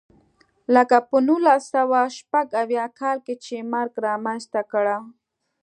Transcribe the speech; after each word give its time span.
لکه 0.75 0.97
په 1.09 1.17
نولس 1.27 1.63
سوه 1.75 2.01
شپږ 2.17 2.47
اویا 2.61 2.85
کال 2.99 3.17
کې 3.25 3.35
چې 3.45 3.67
مرګ 3.71 3.93
رامنځته 4.07 4.61
کړه. 4.71 4.97